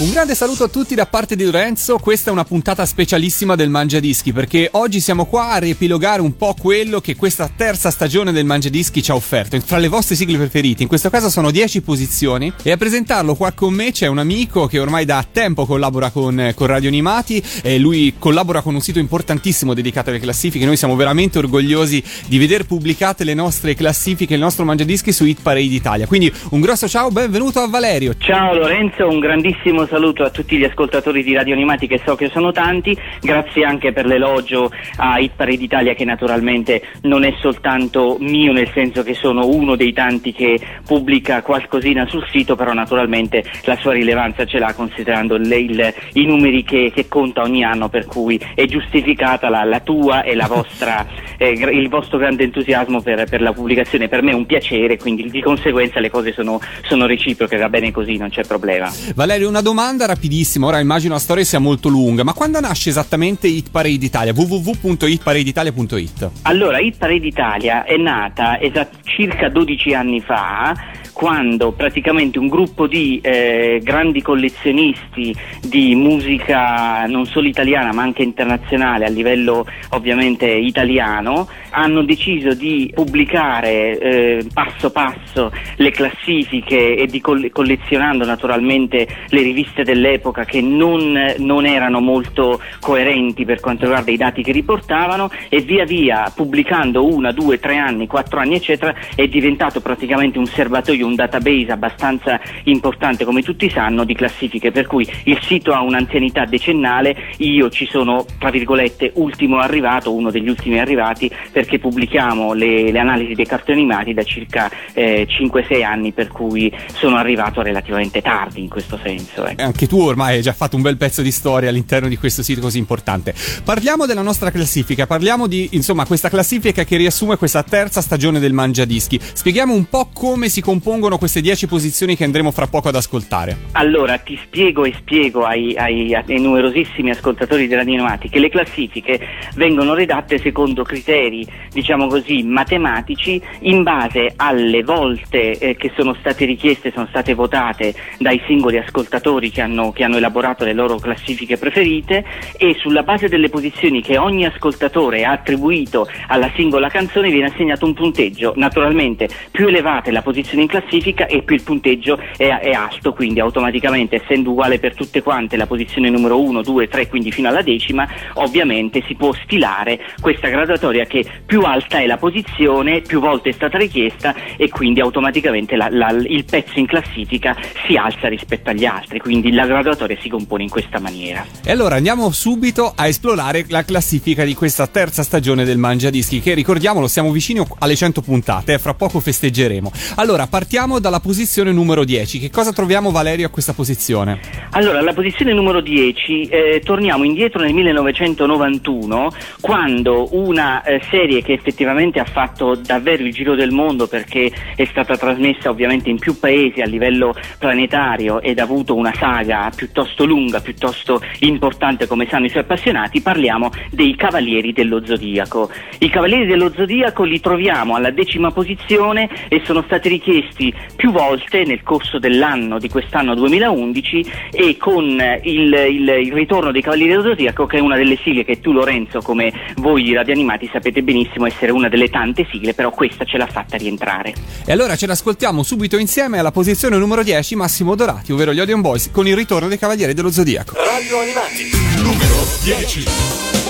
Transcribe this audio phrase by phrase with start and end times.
[0.00, 3.68] Un grande saluto a tutti da parte di Lorenzo, questa è una puntata specialissima del
[3.68, 8.46] Mangiadischi perché oggi siamo qua a riepilogare un po' quello che questa terza stagione del
[8.46, 12.50] Mangiadischi ci ha offerto, fra le vostre sigle preferite, in questo caso sono 10 posizioni
[12.62, 16.50] e a presentarlo qua con me c'è un amico che ormai da tempo collabora con,
[16.54, 20.96] con Radio Animati e lui collabora con un sito importantissimo dedicato alle classifiche, noi siamo
[20.96, 26.06] veramente orgogliosi di vedere pubblicate le nostre classifiche, il nostro Mangiadischi su Hit Parade Italia,
[26.06, 28.14] quindi un grosso ciao, benvenuto a Valerio.
[28.16, 32.30] Ciao Lorenzo, un grandissimo saluto a tutti gli ascoltatori di Radio Animati che so che
[32.30, 38.16] sono tanti, grazie anche per l'elogio a Hit Parade Italia che naturalmente non è soltanto
[38.20, 43.44] mio nel senso che sono uno dei tanti che pubblica qualcosina sul sito, però naturalmente
[43.64, 47.88] la sua rilevanza ce l'ha considerando le, il, i numeri che, che, conta ogni anno
[47.88, 51.04] per cui è giustificata la, la tua e la vostra,
[51.36, 55.28] eh, il vostro grande entusiasmo per, per, la pubblicazione, per me è un piacere, quindi
[55.28, 58.88] di conseguenza le cose sono, sono reciproche, va bene così, non c'è problema.
[59.16, 62.90] Valerio, una domanda domanda rapidissima, ora immagino la storia sia molto lunga, ma quando nasce
[62.90, 64.34] esattamente Hit Parade Italia?
[64.34, 70.76] www.hitparedeitalia.it Allora, Hit Parade Italia è nata esat- circa 12 anni fa
[71.12, 78.22] quando praticamente un gruppo di eh, grandi collezionisti di musica non solo italiana ma anche
[78.22, 87.06] internazionale a livello ovviamente italiano hanno deciso di pubblicare eh, passo passo le classifiche e
[87.06, 93.84] di coll- collezionando naturalmente le riviste dell'epoca che non, non erano molto coerenti per quanto
[93.84, 98.56] riguarda i dati che riportavano e via via pubblicando una, due, tre anni, quattro anni
[98.56, 104.70] eccetera è diventato praticamente un serbatoio un database abbastanza importante, come tutti sanno, di classifiche,
[104.70, 110.30] per cui il sito ha un'anzianità decennale, io ci sono, tra virgolette, ultimo arrivato, uno
[110.30, 111.30] degli ultimi arrivati,
[111.60, 116.72] perché pubblichiamo le, le analisi dei cartoni animati da circa eh, 5-6 anni, per cui
[116.94, 119.44] sono arrivato relativamente tardi in questo senso.
[119.44, 119.62] Ecco.
[119.62, 122.62] Anche tu ormai hai già fatto un bel pezzo di storia all'interno di questo sito
[122.62, 123.34] così importante.
[123.62, 128.54] Parliamo della nostra classifica, parliamo di insomma questa classifica che riassume questa terza stagione del
[128.54, 129.20] Mangiadischi.
[129.20, 133.56] Spieghiamo un po' come si compongono queste 10 posizioni che andremo fra poco ad ascoltare?
[133.72, 138.48] Allora, ti spiego e spiego ai, ai, ai numerosissimi ascoltatori di Radio Animati che le
[138.48, 139.20] classifiche
[139.56, 146.44] vengono redatte secondo criteri, diciamo così, matematici in base alle volte eh, che sono state
[146.44, 151.56] richieste, sono state votate dai singoli ascoltatori che hanno, che hanno elaborato le loro classifiche
[151.56, 152.24] preferite
[152.56, 157.86] e sulla base delle posizioni che ogni ascoltatore ha attribuito alla singola canzone viene assegnato
[157.86, 158.52] un punteggio.
[158.56, 163.12] Naturalmente più elevata è la posizione in classifica, e più il punteggio è, è, alto,
[163.12, 167.48] quindi automaticamente essendo uguale per tutte quante la posizione numero 1, 2, 3, quindi fino
[167.48, 173.18] alla decima, ovviamente si può stilare questa graduatoria che più alta è la posizione, più
[173.18, 177.56] volte è stata richiesta e quindi automaticamente la, la, il pezzo in classifica
[177.86, 181.44] si alza rispetto agli altri, quindi la graduatoria si compone in questa maniera.
[181.64, 186.54] E allora andiamo subito a esplorare la classifica di questa terza stagione del Mangiadischi che
[186.54, 189.90] ricordiamolo siamo vicini alle 100 puntate, eh, fra poco festeggeremo.
[190.14, 192.38] Allora partiamo partiamo dalla posizione numero 10.
[192.38, 194.38] Che cosa troviamo Valerio a questa posizione?
[194.70, 201.52] Allora, alla posizione numero 10 eh, torniamo indietro nel 1991 quando una eh, serie che
[201.52, 206.38] effettivamente ha fatto davvero il giro del mondo perché è stata trasmessa ovviamente in più
[206.38, 212.46] paesi a livello planetario ed ha avuto una saga piuttosto lunga, piuttosto importante come sanno
[212.46, 215.70] i suoi appassionati, parliamo dei Cavalieri dello Zodiaco.
[215.98, 221.64] I Cavalieri dello Zodiaco li troviamo alla decima posizione e sono stati richiesti più volte
[221.64, 225.04] nel corso dell'anno di quest'anno 2011 e con
[225.42, 228.72] il, il, il ritorno dei Cavalieri dello Zodiaco che è una delle sigle che tu
[228.72, 233.46] Lorenzo come voi radioanimati sapete benissimo essere una delle tante sigle però questa ce l'ha
[233.46, 234.34] fatta rientrare.
[234.64, 238.80] E allora ce l'ascoltiamo subito insieme alla posizione numero 10 Massimo Dorati ovvero gli Odeon
[238.80, 240.74] Boys con il ritorno dei Cavalieri dello Zodiaco.
[240.74, 241.70] Radio Animati
[242.02, 243.69] numero 10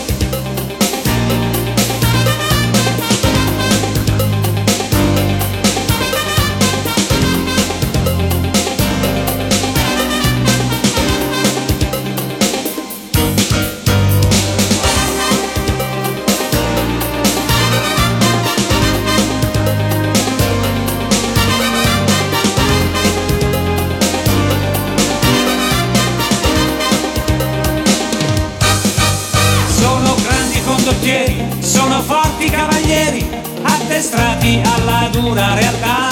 [35.10, 36.08] dura realtà.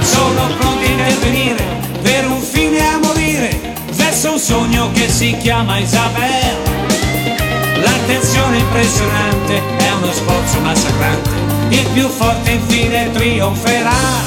[0.00, 1.64] Sono pronti a intervenire
[2.02, 6.56] per un fine a morire verso un sogno che si chiama Isabel.
[7.82, 11.30] L'attenzione impressionante è uno sforzo massacrante,
[11.68, 14.26] il più forte infine trionferà.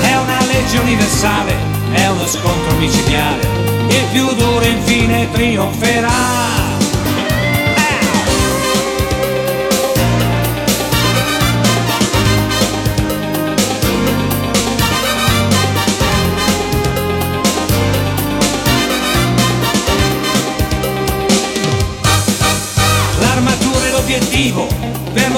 [0.00, 1.54] È una legge universale,
[1.92, 3.46] è uno scontro micidiale,
[3.88, 6.61] il più duro infine trionferà.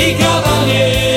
[0.00, 1.09] Sono i cavalieri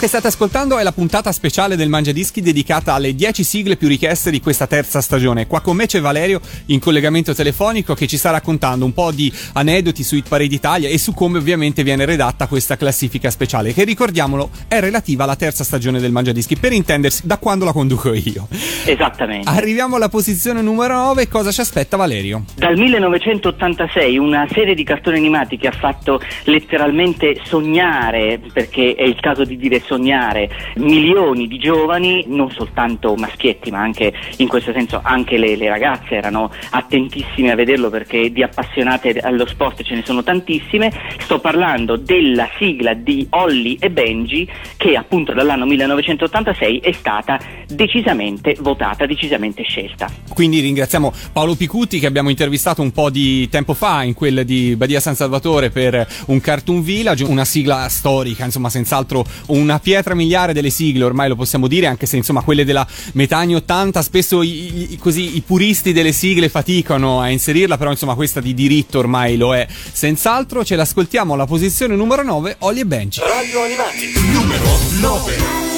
[0.00, 3.86] che state ascoltando è la puntata speciale del Mangia Dischi dedicata alle 10 sigle più
[3.86, 5.46] richieste di questa terza stagione.
[5.46, 9.30] Qua con me c'è Valerio in collegamento telefonico che ci sta raccontando un po' di
[9.52, 13.84] aneddoti su Hit Parade Italia e su come ovviamente viene redatta questa classifica speciale che
[13.84, 18.14] ricordiamolo è relativa alla terza stagione del Mangia Dischi per intendersi da quando la conduco
[18.14, 18.48] io.
[18.86, 19.50] Esattamente.
[19.50, 22.44] Arriviamo alla posizione numero 9, cosa ci aspetta Valerio?
[22.54, 29.20] Dal 1986 una serie di cartoni animati che ha fatto letteralmente sognare, perché è il
[29.20, 35.00] caso di dire sognare, milioni di giovani, non soltanto maschietti ma anche in questo senso
[35.02, 40.04] anche le, le ragazze erano attentissime a vederlo perché di appassionate allo sport ce ne
[40.04, 40.92] sono tantissime.
[41.18, 48.56] Sto parlando della sigla di Holly e Benji che appunto dall'anno 1986 è stata decisamente
[48.60, 50.08] votata, decisamente scelta.
[50.32, 54.76] Quindi ringraziamo Paolo Picutti che abbiamo intervistato un po' di tempo fa in quella di
[54.76, 60.52] Badia San Salvatore per un Cartoon Village, una sigla storica, insomma senz'altro una pietra miliare
[60.52, 64.42] delle sigle, ormai lo possiamo dire, anche se insomma quelle della metà anni 80 spesso
[64.42, 68.98] i, i- così, i puristi delle sigle faticano a inserirla, però insomma questa di diritto
[68.98, 69.66] ormai lo è.
[69.92, 73.20] Senz'altro ce l'ascoltiamo alla posizione numero 9, Oli e Benji.
[73.20, 75.69] Radio Animati, numero 9.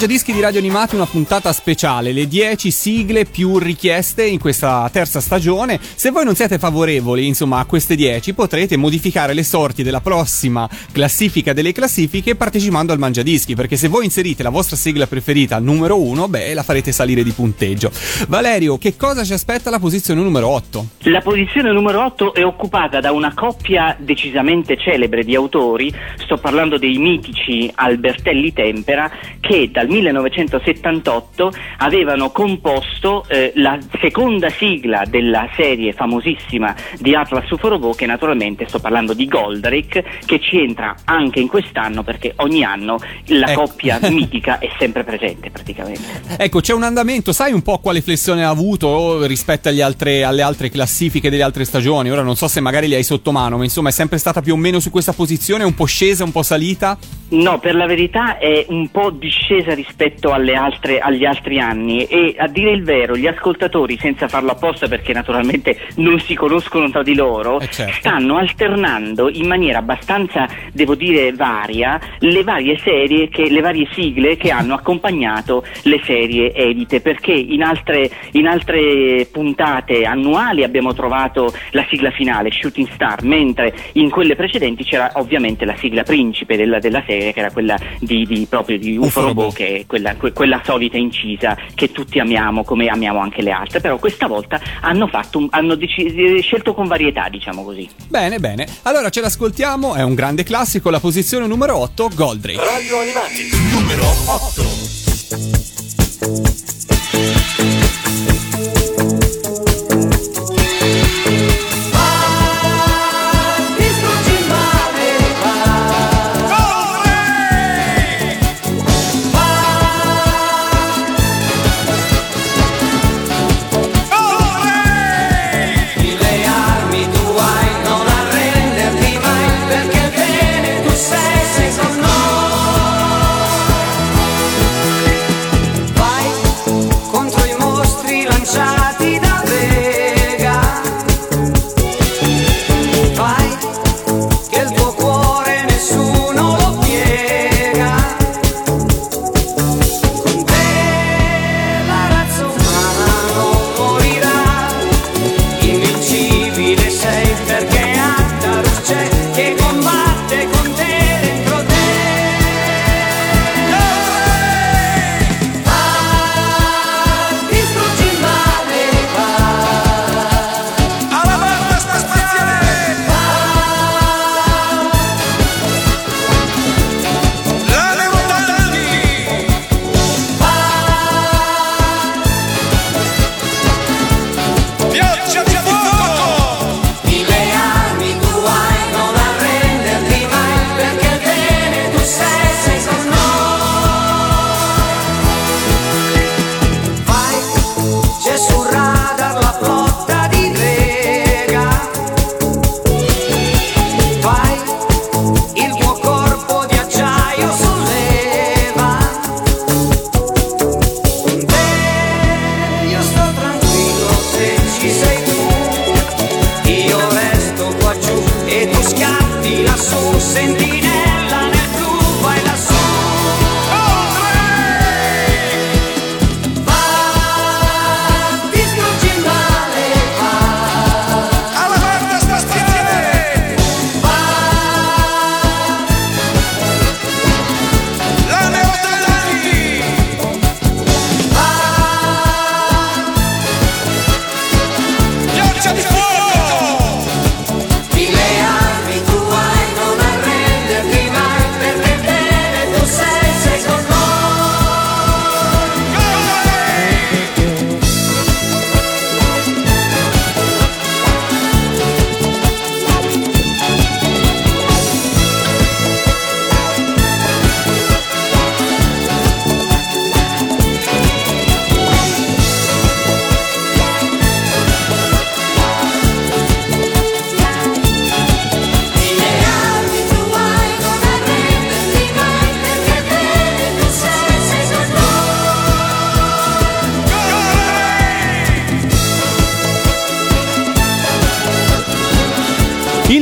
[0.00, 5.20] Mangiadischi di Radio Animati, una puntata speciale, le 10 sigle più richieste in questa terza
[5.20, 5.78] stagione.
[5.78, 10.66] Se voi non siete favorevoli, insomma, a queste 10, potrete modificare le sorti della prossima
[10.90, 15.64] classifica delle classifiche partecipando al Mangiadischi, perché se voi inserite la vostra sigla preferita al
[15.64, 17.90] numero 1, beh, la farete salire di punteggio.
[18.26, 20.86] Valerio, che cosa ci aspetta alla posizione numero 8?
[21.10, 26.78] La posizione numero 8 è occupata da una coppia decisamente celebre di autori, sto parlando
[26.78, 35.92] dei mitici Albertelli Tempera, che dal 1978 avevano composto eh, la seconda sigla della serie
[35.92, 41.48] famosissima di Atlas Uforobo, che naturalmente sto parlando di Goldrake, che ci entra anche in
[41.48, 43.62] quest'anno perché ogni anno la Ecco.
[43.62, 46.22] coppia mitica è sempre presente praticamente.
[46.38, 50.70] Ecco, c'è un andamento, sai un po' quale flessione ha avuto rispetto altre- alle altre
[50.70, 52.10] classifiche delle altre stagioni?
[52.10, 54.54] Ora non so se magari li hai sotto mano, ma insomma è sempre stata più
[54.54, 56.98] o meno su questa posizione, un po' scesa, un po' salita?
[57.30, 62.34] No, per la verità è un po' discesa rispetto alle altre- agli altri anni e
[62.38, 67.02] a dire il vero gli ascoltatori, senza farlo apposta perché naturalmente non si conoscono tra
[67.02, 67.92] di loro, Eh, certo.
[67.94, 74.36] stanno alternando in maniera abbastanza, devo dire, varia le varie serie, che, le varie sigle
[74.36, 81.52] che hanno accompagnato le serie edite perché in altre, in altre puntate annuali abbiamo trovato
[81.70, 86.78] la sigla finale, Shooting Star, mentre in quelle precedenti c'era ovviamente la sigla principe della,
[86.78, 89.54] della serie che era quella di, di- proprio di UFO Robot.
[89.54, 93.98] che quella, que- quella solita incisa che tutti amiamo come amiamo anche le altre, però
[93.98, 97.88] questa volta hanno, fatto un- hanno deci- scelto con varietà, diciamo così.
[98.08, 98.66] Bene, bene.
[98.82, 102.58] Allora ce l'ascoltiamo, è un grande classico, la posizione numero 8, Goldrake.
[102.64, 106.79] Radio Animati, numero 8.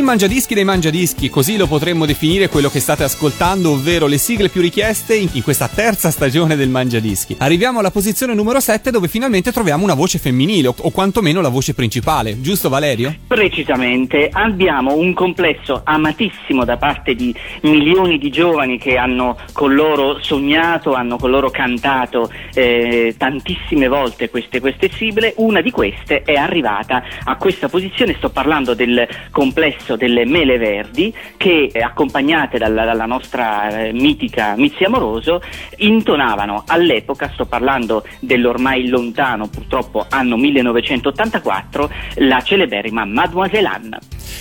[0.09, 4.61] Mangiadischi dei mangiadischi, così lo potremmo definire quello che state ascoltando, ovvero le sigle più
[4.61, 7.37] richieste in, questa terza stagione del mangiadischi.
[7.39, 11.75] Arriviamo alla posizione numero 7 dove finalmente troviamo una voce femminile, o, quantomeno la voce
[11.75, 13.15] principale, giusto Valerio?
[13.29, 20.19] Precisamente, abbiamo un complesso amatissimo da parte di milioni di giovani che hanno con loro
[20.21, 26.35] sognato, hanno con loro cantato eh, tantissime volte queste, queste sigle, una di queste è
[26.35, 32.85] arrivata a questa posizione, sto parlando del complesso delle Mele Verdi che eh, accompagnate dalla,
[32.85, 35.43] dalla nostra eh, mitica Mizzi Amoroso
[35.79, 43.99] intonavano all'epoca, sto parlando dell'ormai lontano purtroppo anno 1984, la celeberrima Mademoiselle Anne.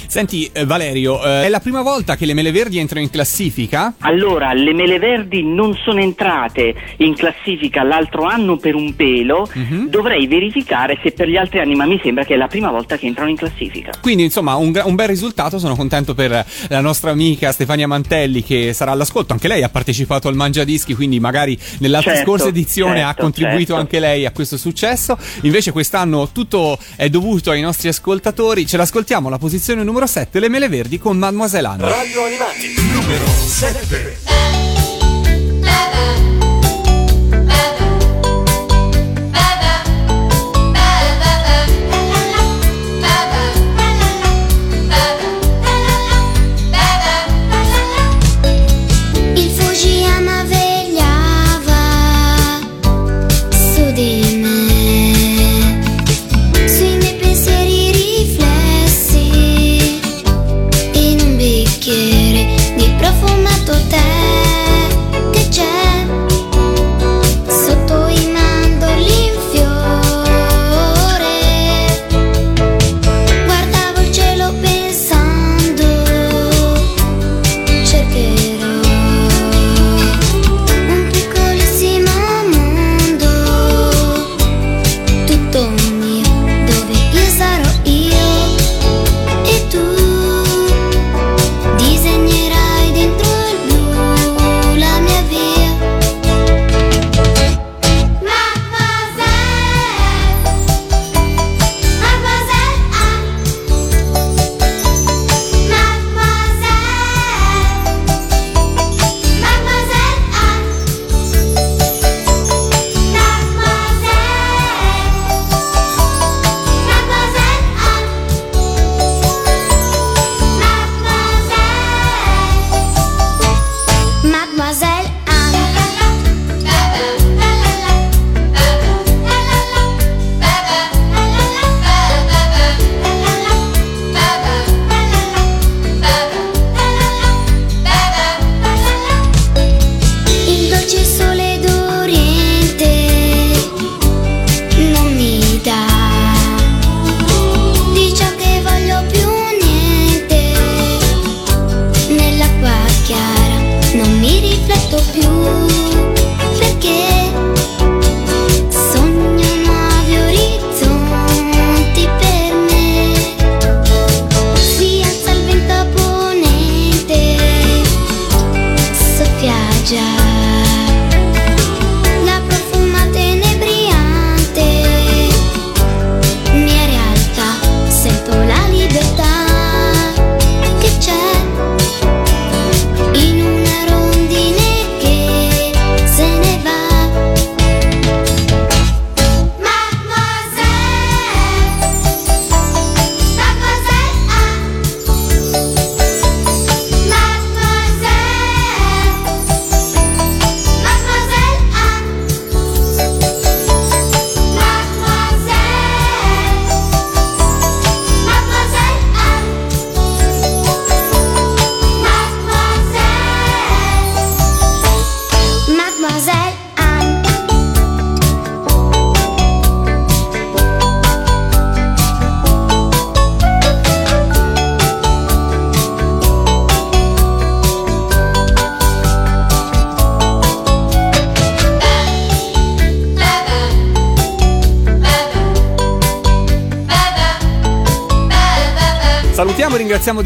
[0.08, 3.96] Senti eh, Valerio, eh, è la prima volta che le mele verdi entrano in classifica?
[4.00, 9.89] Allora, le mele verdi non sono entrate in classifica l'altro anno per un pelo, Mhm.
[9.89, 12.98] dovrei verificare se per gli altri anni, ma mi sembra che è la prima volta
[12.98, 13.91] che entrano in classifica.
[14.02, 18.74] Quindi insomma un, un bel risultato, sono contento per la nostra amica Stefania Mantelli che
[18.74, 23.08] sarà all'ascolto, anche lei ha partecipato al Mangiadischi, quindi magari nell'altra Certo, scorsa edizione ha
[23.08, 23.76] certo, contribuito certo.
[23.76, 29.28] anche lei a questo successo, invece quest'anno tutto è dovuto ai nostri ascoltatori, ce l'ascoltiamo
[29.28, 31.90] alla posizione numero 7, le mele verdi con Mademoiselle Anne.
[31.90, 34.77] Radio Animati, numero 7.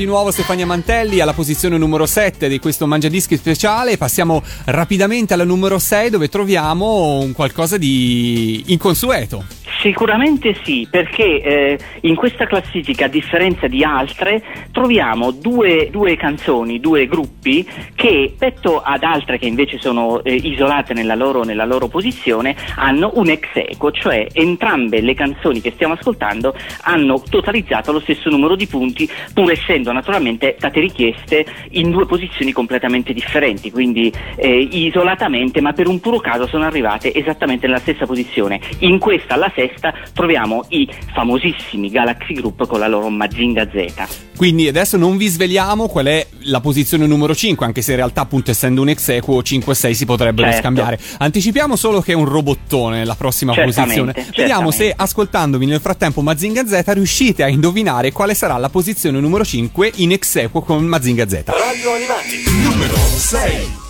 [0.02, 3.98] Di nuovo Stefania Mantelli alla posizione numero 7 di questo Mangiadischi speciale.
[3.98, 9.61] Passiamo rapidamente alla numero 6 dove troviamo un qualcosa di inconsueto.
[9.82, 16.80] Sicuramente sì, perché eh, in questa classifica, a differenza di altre, troviamo due, due canzoni,
[16.80, 21.88] due gruppi che rispetto ad altre che invece sono eh, isolate nella loro, nella loro
[21.88, 28.00] posizione hanno un ex equo, cioè entrambe le canzoni che stiamo ascoltando hanno totalizzato lo
[28.00, 34.12] stesso numero di punti, pur essendo naturalmente state richieste in due posizioni completamente differenti, quindi
[34.36, 38.60] eh, isolatamente, ma per un puro caso sono arrivate esattamente nella stessa posizione.
[38.80, 39.71] In questa, alla sesta,
[40.14, 44.30] troviamo i famosissimi Galaxy Group con la loro Mazinga Z.
[44.36, 48.22] Quindi adesso non vi sveliamo qual è la posizione numero 5, anche se in realtà
[48.22, 50.62] appunto essendo un ex equo 5 e 6 si potrebbero Certo.
[50.64, 51.00] scambiare.
[51.20, 54.34] Anticipiamo solo che è un robottone la prossima Certamente, posizione.
[54.36, 55.04] Vediamo se certamente.
[55.04, 60.12] ascoltandovi nel frattempo Mazinga Z riuscite a indovinare quale sarà la posizione numero 5 in
[60.12, 61.44] ex equo con Mazinga Z.
[61.46, 63.90] Radio Animati, numero 6.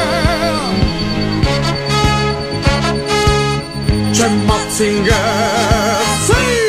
[4.21, 6.59] c'è Matzinger Sì!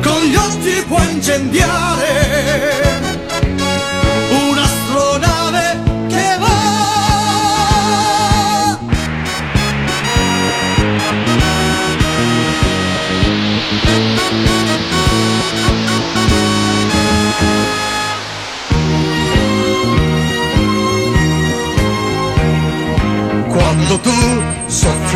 [0.00, 2.27] Con gli occhi può incendiare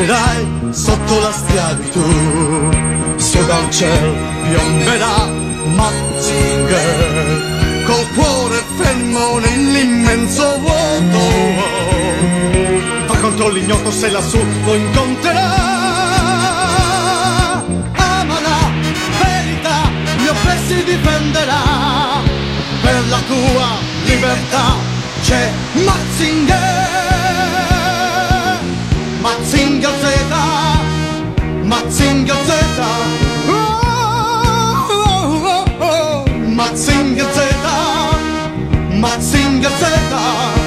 [0.03, 2.71] soffrirai sotto la schiavitù,
[3.17, 4.15] su dal cielo
[4.49, 5.29] piomberà
[5.75, 11.21] Mazinger, col cuore fermo nell'immenso vuoto.
[13.07, 15.71] Va contro l'ignoto se lassù lo incontrerà.
[17.93, 18.71] Ama la
[19.23, 21.63] verità, gli oppressi difenderà.
[22.83, 23.69] Per la tua
[24.05, 24.75] libertà
[25.23, 25.49] c'è
[25.85, 26.52] Mazinger.
[39.03, 40.62] Z, Mazinga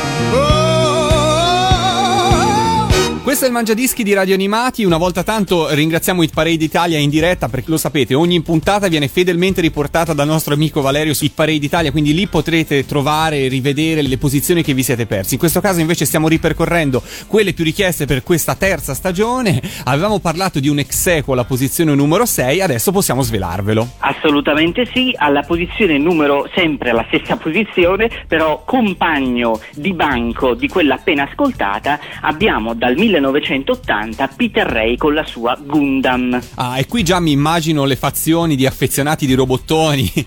[3.36, 4.86] Questo è il Mangiadischi di Radio Animati.
[4.86, 9.10] Una volta tanto ringraziamo Hit Parade Italia in diretta perché lo sapete, ogni puntata viene
[9.10, 13.48] fedelmente riportata dal nostro amico Valerio su Hit Parade Italia, quindi lì potrete trovare e
[13.50, 15.34] rivedere le posizioni che vi siete persi.
[15.34, 19.62] In questo caso invece stiamo ripercorrendo quelle più richieste per questa terza stagione.
[19.84, 23.96] Avevamo parlato di un ex equo alla posizione numero 6, adesso possiamo svelarvelo.
[23.98, 30.96] Assolutamente sì, alla posizione numero, sempre alla stessa posizione, però compagno di banco di quella
[30.96, 32.96] appena ascoltata, abbiamo dal
[33.32, 36.40] 1980 Peter Ray con la sua Gundam.
[36.56, 40.12] Ah, e qui già mi immagino le fazioni di affezionati di robottoni.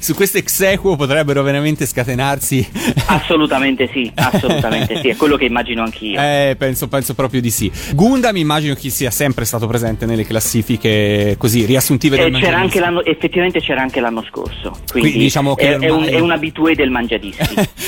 [0.00, 2.66] Su questo ex equo potrebbero veramente scatenarsi.
[3.06, 6.20] Assolutamente sì, assolutamente sì, è quello che immagino anch'io.
[6.20, 7.70] Eh, penso, penso proprio di sì.
[7.94, 12.78] Gundam immagino che sia sempre stato presente nelle classifiche così riassuntive del Eh, c'era Mangiadischi.
[12.78, 16.12] anche l'anno, effettivamente c'era anche l'anno scorso, quindi Quindi diciamo che è, è un, ormai-
[16.12, 17.36] è un abitué del Mangiadischi.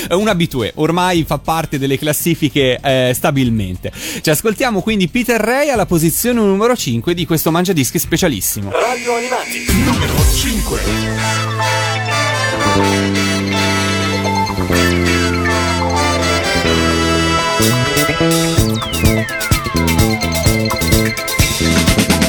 [0.10, 3.92] È un abitué, ormai fa parte delle classifiche eh, stabilmente.
[4.22, 8.70] Ci ascoltiamo quindi Peter Ray alla posizione numero 5 di questo Mangiadischi specialissimo.
[8.70, 10.80] Radio Animati, numero 5.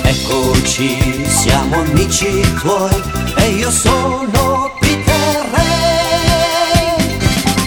[0.03, 3.01] Eccoci, siamo amici tuoi
[3.37, 7.05] e io sono Peter Ray.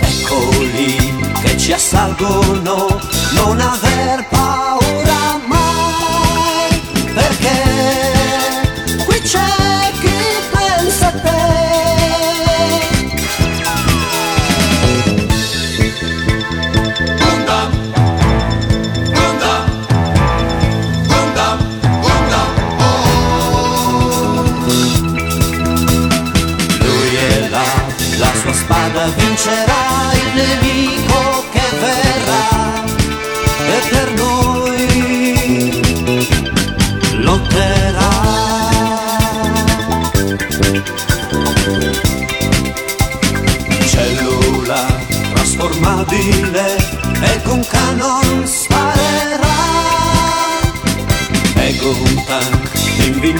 [0.03, 3.01] Eccoli che ci assalgono,
[3.35, 4.64] non aver paura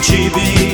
[0.05, 0.64] ciebie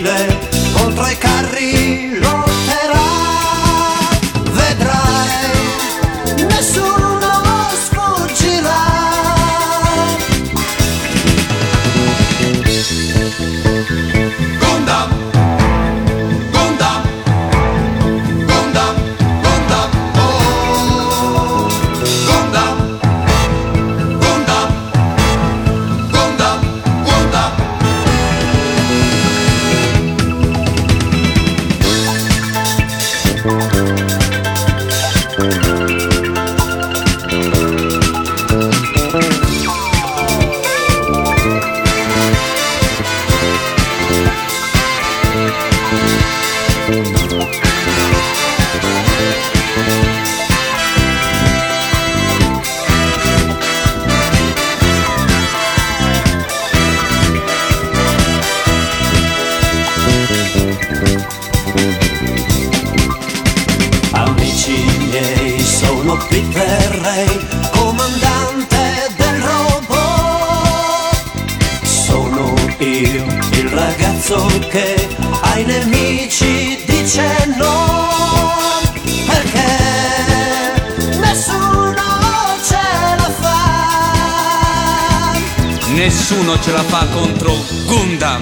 [86.01, 87.53] Nessuno ce la fa contro
[87.85, 88.41] Gundam.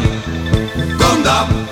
[0.96, 1.68] Gundam,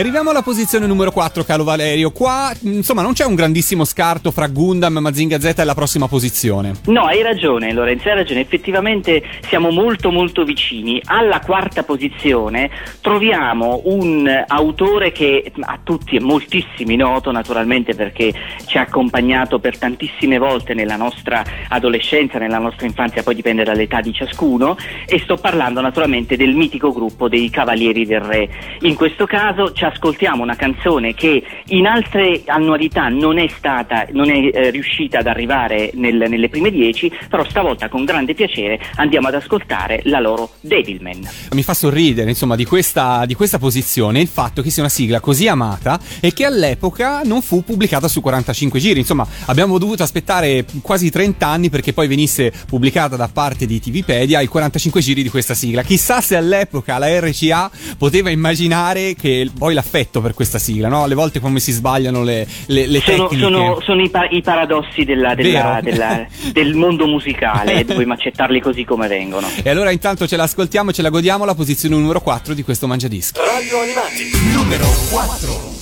[0.00, 2.10] E arriviamo alla posizione numero 4, caro Valerio.
[2.10, 6.72] Qua, insomma, non c'è un grandissimo scarto fra Gundam, Mazinga Z e la prossima posizione.
[6.86, 11.02] No, hai ragione Lorenzo, hai ragione, effettivamente siamo molto molto vicini.
[11.04, 12.70] Alla quarta posizione
[13.02, 18.32] troviamo un autore che a tutti è moltissimi noto naturalmente perché
[18.64, 24.00] ci ha accompagnato per tantissime volte nella nostra adolescenza, nella nostra infanzia, poi dipende dall'età
[24.00, 28.48] di ciascuno e sto parlando naturalmente del mitico gruppo dei Cavalieri del Re.
[28.80, 34.30] In questo caso ci ascoltiamo una canzone che in altre annualità non è stata, non
[34.30, 39.28] è eh, riuscita ad arrivare nel- nelle prime dieci, però stavolta con grande piacere andiamo
[39.28, 41.28] ad ascoltare la loro Devilman.
[41.52, 45.20] Mi fa sorridere, insomma, di questa, di questa posizione il fatto che sia una sigla
[45.20, 49.00] così amata e che all'epoca non fu pubblicata su 45 giri.
[49.00, 54.40] Insomma, abbiamo dovuto aspettare quasi 30 anni perché poi venisse pubblicata da parte di TVpedia
[54.40, 55.82] i 45 giri di questa sigla.
[55.82, 61.02] Chissà se all'epoca la RCA poteva immaginare che poi l'affetto per questa sigla, no?
[61.04, 63.42] Alle volte come si sbagliano le, le, le Sono, tecniche.
[63.42, 68.84] sono- sono i, pa- i paradossi della- della- della- del mondo musicale dobbiamo accettarli così
[68.84, 69.48] come vengono.
[69.62, 72.86] E allora intanto ce l'ascoltiamo e ce la godiamo la posizione numero 4 di questo
[72.86, 73.38] Mangiadischi.
[73.38, 75.78] Radio Animati, numero 4.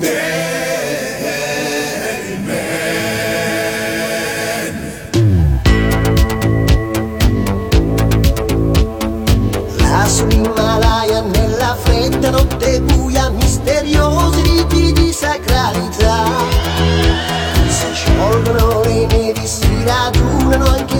[0.00, 0.87] Lassù
[12.18, 16.24] fredda notte buia misteriosi riti di sacralità.
[17.68, 20.97] Si sciolgono le nevi, si radunano anche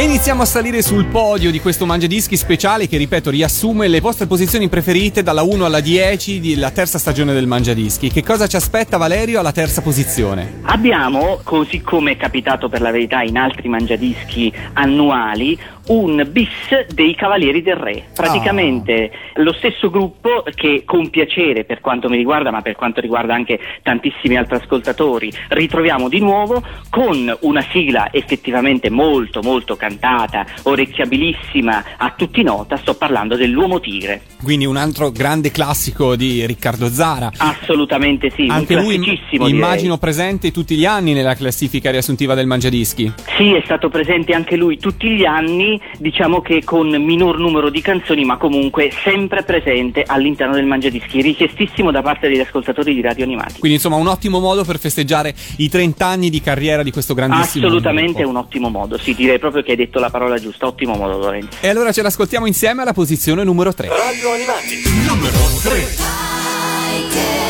[0.00, 4.26] E iniziamo a salire sul podio di questo Mangiadischi speciale che, ripeto, riassume le vostre
[4.26, 8.08] posizioni preferite dalla 1 alla 10 della terza stagione del Mangiadischi.
[8.08, 10.60] Che cosa ci aspetta Valerio alla terza posizione?
[10.62, 15.58] Abbiamo, così come è capitato per la verità in altri mangiadischi annuali,
[15.90, 18.04] un bis dei Cavalieri del Re.
[18.14, 23.34] Praticamente lo stesso gruppo che con piacere, per quanto mi riguarda, ma per quanto riguarda
[23.34, 31.84] anche tantissimi altri ascoltatori, ritroviamo di nuovo con una sigla effettivamente molto molto cantata, orecchiabilissima,
[31.96, 34.22] a tutti nota, sto parlando dell'Uomo Tigre.
[34.42, 37.30] Quindi un altro grande classico di Riccardo Zara.
[37.36, 42.46] Assolutamente sì, Anche un lui classicissimo immagino presente tutti gli anni nella classifica riassuntiva del
[42.46, 43.12] Mangiadischi.
[43.36, 47.80] Sì, è stato presente anche lui tutti gli anni, diciamo che con minor numero di
[47.80, 53.24] canzoni, ma comunque sempre presente all'interno del Mangiadischi, richiestissimo da parte degli ascoltatori di Radio
[53.24, 53.58] Animati.
[53.58, 57.66] Quindi insomma un ottimo modo per festeggiare i 30 anni di carriera di questo grandissimo
[57.66, 58.30] Assolutamente gruppo.
[58.30, 61.58] un ottimo modo, sì, direi proprio che hai detto la parola giusta, ottimo modo Lorenzo.
[61.60, 63.88] E allora ce l'ascoltiamo insieme alla posizione numero 3.
[63.88, 67.49] Radio Animati, numero 3.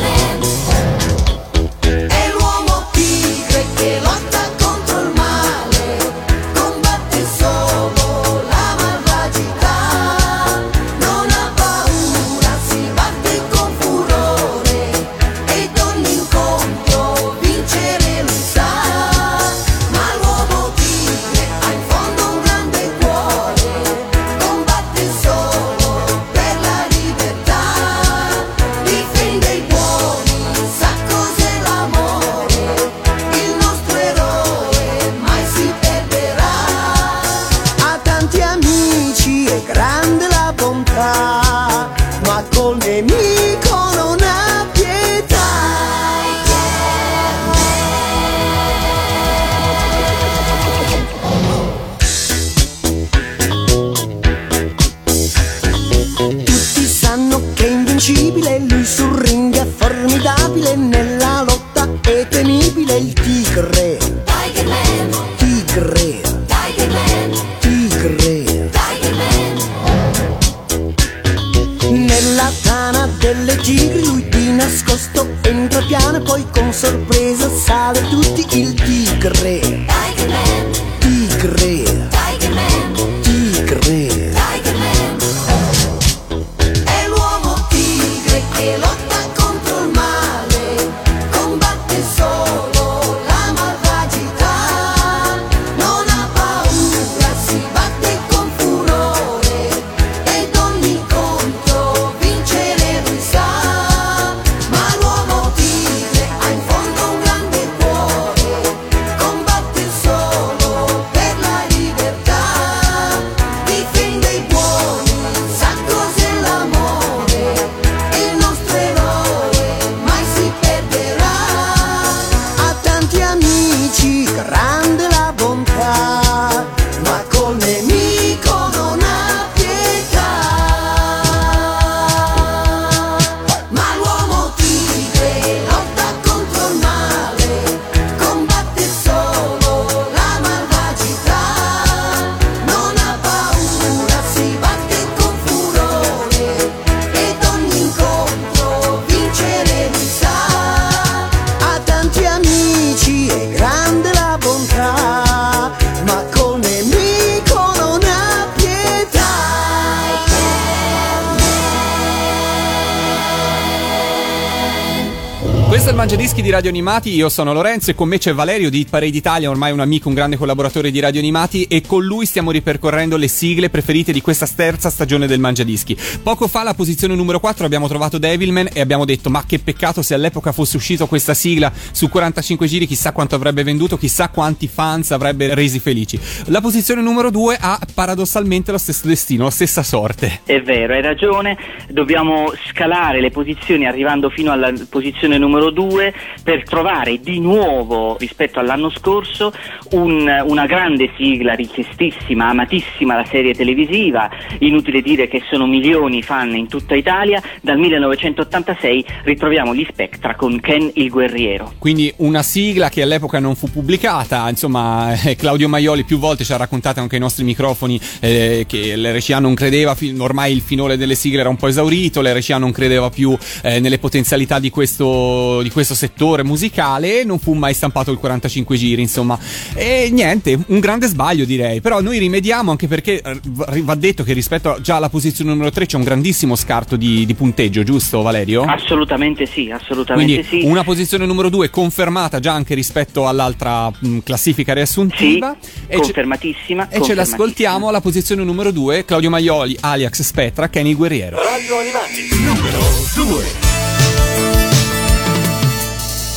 [166.81, 170.07] Animati, io sono Lorenzo e con me c'è Valerio di Parade Italia, ormai un amico,
[170.07, 174.19] un grande collaboratore di Radio Animati e con lui stiamo ripercorrendo le sigle preferite di
[174.19, 175.95] questa terza stagione del Mangiadischi.
[176.23, 180.01] Poco fa alla posizione numero 4 abbiamo trovato Devilman e abbiamo detto ma che peccato
[180.01, 184.67] se all'epoca fosse uscito questa sigla su 45 giri, chissà quanto avrebbe venduto, chissà quanti
[184.67, 186.19] fans avrebbe resi felici.
[186.45, 190.39] La posizione numero 2 ha paradossalmente lo stesso destino, la stessa sorte.
[190.45, 191.55] È vero, hai ragione,
[191.89, 196.11] dobbiamo scalare le posizioni arrivando fino alla posizione numero 2
[196.43, 199.51] per trovare di nuovo rispetto all'anno scorso
[199.91, 206.23] un- una grande sigla richiestissima, amatissima la serie televisiva, inutile dire che sono milioni i
[206.23, 211.73] fan in tutta Italia, dal 1986 ritroviamo gli Spectra con Ken il guerriero.
[211.77, 216.53] Quindi una sigla che all'epoca non fu pubblicata, insomma eh, Claudio Maioli più volte ci
[216.53, 221.15] ha raccontato anche ai nostri microfoni eh, che l'RCA non credeva, ormai il finale delle
[221.15, 225.69] sigle era un po' esaurito, l'RCA non credeva più eh, nelle potenzialità di questo, di
[225.69, 229.37] questo settore musicale e non fu mai stampato il 45 giri, insomma.
[229.73, 233.39] E niente, un grande sbaglio direi, però noi rimediamo anche perché eh,
[233.81, 237.33] va detto che rispetto già alla posizione numero 3 c'è un grandissimo scarto di, di
[237.33, 238.63] punteggio, giusto Valerio?
[238.63, 240.67] Assolutamente sì, assolutamente Quindi sì.
[240.67, 245.55] una posizione numero 2 confermata già anche rispetto all'altra mh, classifica riassuntiva.
[245.87, 246.89] e, ce- confermatissima.
[246.89, 251.37] e ce l'ascoltiamo alla posizione numero 2, Claudio Maioli, alias Spettra, Kenny Guerriero.
[251.41, 252.79] Radio Animati, numero
[253.15, 254.00] 2.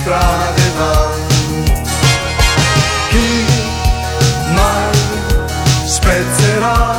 [0.00, 1.08] Strade va?
[3.10, 3.44] Chi
[4.54, 4.98] mai
[5.84, 6.96] spezzerà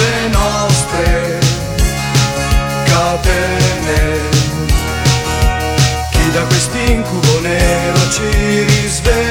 [0.00, 1.38] le nostre
[2.90, 4.00] catene?
[6.10, 8.28] Chi da quest'incubo nero ci
[8.64, 9.29] risveglierà?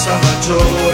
[0.00, 0.89] Dell'orsa maggiore,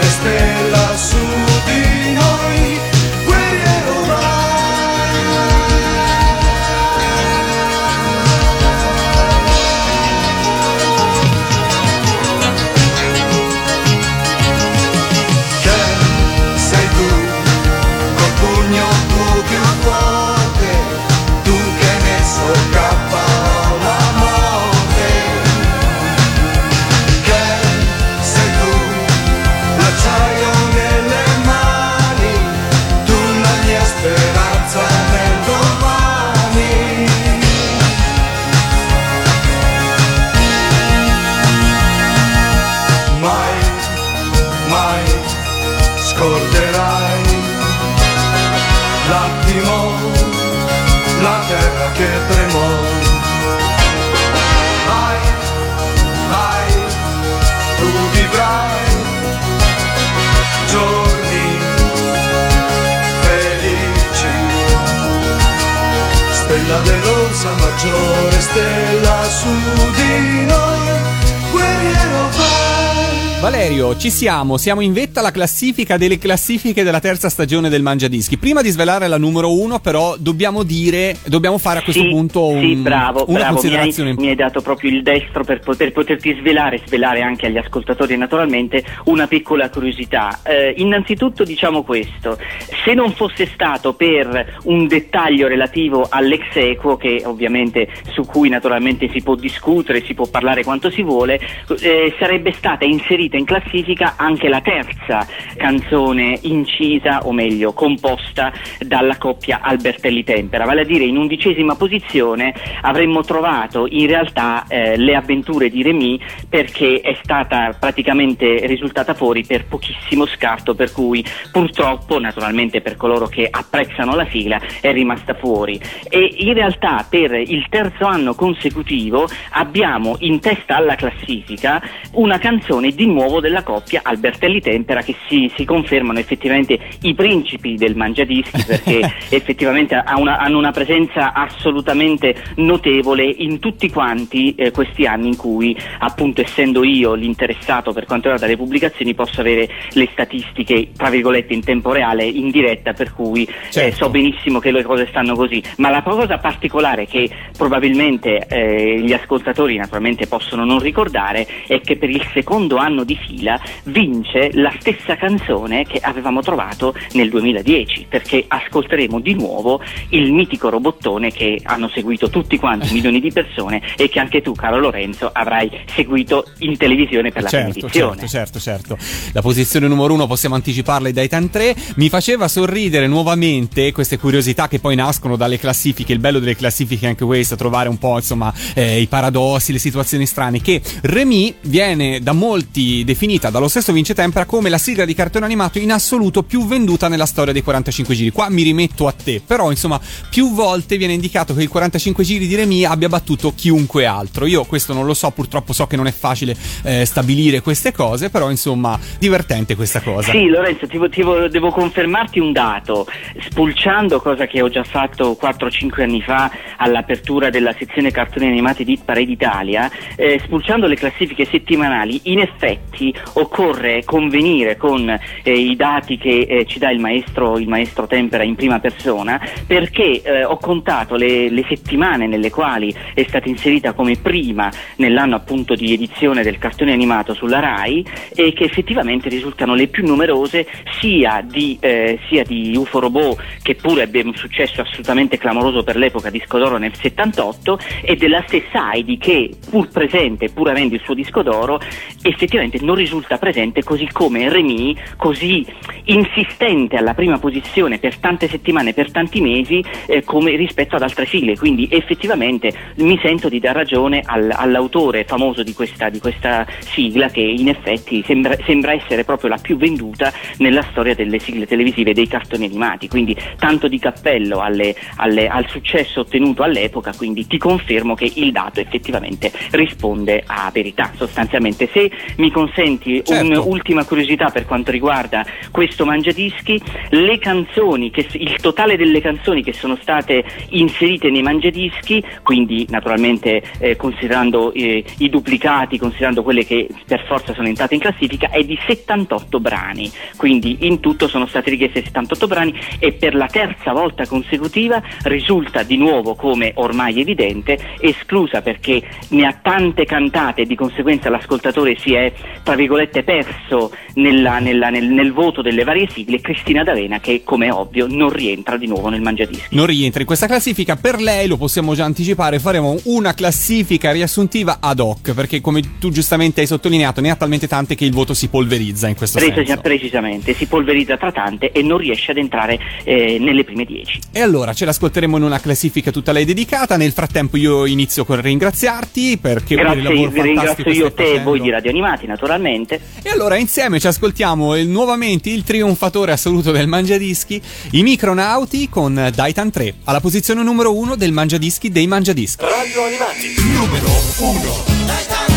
[67.37, 69.47] dell'orsa maggiore, stella su
[69.95, 73.39] di noi, guerriero vai.
[73.39, 78.37] Valerio, ci siamo, siamo in vetta alla classifica delle classifiche della terza stagione del Mangiadischi.
[78.37, 82.47] Prima di svelare la numero uno, però, dobbiamo dire, dobbiamo fare a questo Sì, punto
[82.47, 83.53] un- sì, bravo, una bravo.
[83.53, 84.11] considerazione.
[84.11, 87.57] Mi hai, mi hai dato proprio il destro per poter, poterti svelare, svelare anche agli
[87.57, 90.39] ascoltatori naturalmente una piccola curiosità.
[90.43, 92.37] Eh, innanzitutto diciamo questo,
[92.83, 99.09] se non fosse stato per un dettaglio relativo all'ex equo, che ovviamente su cui naturalmente
[99.11, 101.39] si può discutere, si può parlare quanto si vuole,
[101.81, 105.06] eh, sarebbe stata inserita in classifica anche la terza
[105.55, 112.53] canzone incisa, o meglio, composta dalla coppia Albertelli Tempera, vale a dire in undicesima posizione
[112.81, 119.45] avremmo trovato in realtà eh, le avventure di Remy perché è stata praticamente risultata fuori
[119.45, 125.33] per pochissimo scarto, per cui purtroppo, naturalmente per coloro che apprezzano la sigla, è rimasta
[125.33, 125.79] fuori.
[126.09, 131.81] E in realtà per il terzo anno consecutivo abbiamo in testa alla classifica
[132.13, 137.75] una canzone di nuovo della coppia Albertelli Tempera che si, si confermano effettivamente i principi
[137.75, 144.71] del mangiadischi perché effettivamente ha una- hanno una presenza assolutamente notevole in tutti quanti eh,
[144.71, 149.67] questi anni in cui appunto essendo io l'interessato per quanto riguarda le pubblicazioni posso avere
[149.91, 153.95] le statistiche tra virgolette in tempo reale in diretta per cui eh, Certo.
[154.05, 159.13] so benissimo che le cose stanno così ma la cosa particolare che probabilmente eh, gli
[159.13, 164.71] ascoltatori naturalmente possono non ricordare è che per il secondo anno di fila vince la
[164.93, 171.59] stessa canzone che avevamo trovato nel 2010 perché ascolteremo di nuovo il mitico robottone che
[171.63, 176.45] hanno seguito tutti quanti milioni di persone e che anche tu caro Lorenzo avrai seguito
[176.59, 178.97] in televisione per la prima Certo, edizione certo, certo, certo.
[179.33, 181.75] La posizione numero uno possiamo anticiparla dai Titan 3.
[181.95, 186.13] Mi faceva sorridere nuovamente queste curiosità che poi nascono dalle classifiche.
[186.13, 189.79] Il bello delle classifiche è anche questo, trovare un po' insomma eh, i paradossi, le
[189.79, 190.61] situazioni strane.
[190.61, 195.45] Che Remy viene da molti definita dallo stesso Vince Tempera come la sigla di cartone
[195.45, 198.31] animato in assoluto più venduta nella storia dei 45 giri.
[198.31, 199.99] Qua mi rimetto a te, però insomma
[200.29, 204.45] più volte viene indicato che il 45 giri di Remy abbia battuto chiunque altro.
[204.45, 208.29] Io questo non lo so, purtroppo so che non è facile eh, stabilire queste cose,
[208.29, 210.31] però insomma divertente questa cosa.
[210.31, 213.07] Sì, Lorenzo, ti, ti vo- devo confermarti un dato.
[213.49, 218.99] Spulciando, cosa che ho già fatto 4-5 anni fa all'apertura della sezione cartoni animati di
[219.03, 225.09] Parade Italia, eh, spulciando le classifiche settimanali, in effetti occorre convenire con
[225.43, 229.39] eh, i dati che eh, ci dà il maestro, il maestro Tempera in prima persona,
[229.65, 235.35] perché eh, ho contato le, le settimane nelle quali è stata inserita come prima nell'anno
[235.35, 238.05] appunto di edizione del cartone animato sulla RAI
[238.35, 240.67] e che effettivamente risultano le più numerose
[240.99, 245.97] sia di, eh, sia di UFO Robot che pure ebbe un successo assolutamente clamoroso per
[245.97, 251.01] l'epoca disco d'oro nel 78 e della stessa Heidi che pur presente, pur avendo il
[251.01, 251.79] suo disco d'oro
[252.21, 255.65] effettivamente non risulta presente così come Remy così
[256.05, 261.25] insistente alla prima posizione per tante settimane, per tanti mesi eh, come rispetto ad altre
[261.25, 266.65] sigle quindi effettivamente mi sento di dar ragione al- all'autore famoso di questa, di questa
[266.79, 271.65] sigla che in effetti sembra, sembra essere proprio la più venduta nella storia delle sigle
[271.67, 277.13] televisive e dei cartoni animati, quindi tanto di cappello alle- alle- al successo ottenuto all'epoca,
[277.15, 281.89] quindi ti confermo che il dato effettivamente risponde a verità sostanzialmente.
[281.91, 283.43] Se mi consenti Certo.
[283.61, 289.73] un'ultima curiosità per quanto riguarda questo mangiadischi, le canzoni, che, il totale delle canzoni che
[289.73, 296.87] sono state inserite nei mangiadischi, quindi naturalmente eh, considerando eh, i duplicati, considerando quelle che
[297.05, 301.69] per forza sono entrate in classifica, è di 78 brani, quindi in tutto sono stati
[301.69, 307.77] richiesti 78 brani e per la terza volta consecutiva risulta di nuovo, come ormai evidente,
[307.99, 312.31] esclusa perché ne ha tante cantate e di conseguenza l'ascoltatore si è,
[312.63, 313.91] tra virgolette, perso
[314.31, 318.29] nella- nella- nel, nel voto delle varie sigle, Cristina D'Avena che, come è ovvio, non
[318.29, 319.75] rientra di nuovo nel mangiadischi.
[319.75, 324.77] Non rientra in questa classifica, per lei lo possiamo già anticipare, faremo una classifica riassuntiva
[324.79, 328.33] ad hoc, perché come tu giustamente hai sottolineato ne ha talmente tante che il voto
[328.33, 329.81] si polverizza in questo Precisa- senso.
[329.81, 334.19] precisamente, si polverizza tra tante e non riesce ad entrare eh, nelle prime 10.
[334.31, 336.97] E allora ce l'ascolteremo in una classifica tutta lei dedicata.
[336.97, 341.59] Nel frattempo io inizio con ringraziarti perché Grazie, lavoro vi ringrazio io te e voi
[341.59, 342.99] di Radio Animati, naturalmente.
[343.23, 347.61] E allora insieme ci ascoltiamo ascoltiamo il, nuovamente il trionfatore assoluto del Mangiadischi,
[347.91, 352.65] i Micronauti con Daitan 3, alla posizione numero 1 del Mangiadischi dei Mangiadischi.
[352.65, 354.09] Radio Animati, numero
[354.39, 355.05] 1.
[355.05, 355.56] Daitan 3.